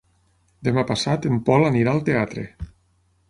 [0.67, 2.47] Demà passat en Pol anirà al teatre.